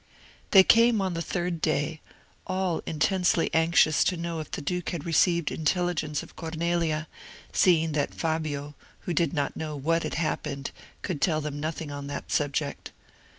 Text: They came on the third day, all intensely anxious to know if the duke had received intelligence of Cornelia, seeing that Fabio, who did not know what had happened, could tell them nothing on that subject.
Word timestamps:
They 0.49 0.63
came 0.63 0.99
on 0.99 1.13
the 1.13 1.21
third 1.21 1.61
day, 1.61 2.01
all 2.47 2.81
intensely 2.87 3.51
anxious 3.53 4.03
to 4.05 4.17
know 4.17 4.39
if 4.39 4.49
the 4.49 4.59
duke 4.59 4.89
had 4.89 5.05
received 5.05 5.51
intelligence 5.51 6.23
of 6.23 6.35
Cornelia, 6.35 7.07
seeing 7.53 7.91
that 7.91 8.15
Fabio, 8.15 8.73
who 9.01 9.13
did 9.13 9.31
not 9.31 9.55
know 9.55 9.75
what 9.75 10.01
had 10.01 10.15
happened, 10.15 10.71
could 11.03 11.21
tell 11.21 11.39
them 11.39 11.59
nothing 11.59 11.91
on 11.91 12.07
that 12.07 12.31
subject. 12.31 12.91